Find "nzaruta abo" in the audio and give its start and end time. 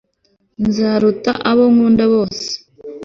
0.65-1.63